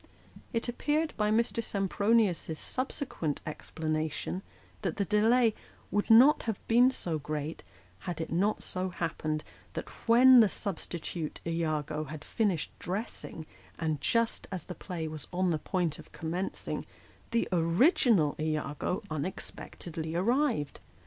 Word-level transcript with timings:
It 0.51 0.67
appeared 0.67 1.13
by 1.15 1.29
Mr. 1.29 1.63
Sempronius's 1.63 2.57
subsequent 2.57 3.39
explanation, 3.45 4.41
that 4.81 4.95
the 4.97 5.05
delay 5.05 5.53
would 5.91 6.09
not 6.09 6.41
have 6.45 6.57
been 6.67 6.89
so 6.89 7.19
great, 7.19 7.63
had 7.99 8.19
it 8.19 8.31
not 8.31 8.63
so 8.63 8.89
happened 8.89 9.43
that 9.73 9.87
when 10.07 10.39
the 10.39 10.49
substitute 10.49 11.39
lago 11.45 12.05
had 12.05 12.25
finished 12.25 12.71
dressing, 12.79 13.45
and 13.77 14.01
just 14.01 14.47
as 14.51 14.65
the 14.65 14.73
play 14.73 15.07
was 15.07 15.27
on 15.31 15.51
the 15.51 15.59
point 15.59 15.99
of 15.99 16.11
commencing, 16.11 16.87
the 17.29 17.47
original 17.51 18.35
lago 18.39 19.03
unexpectedly 19.11 20.15
arrived. 20.15 20.79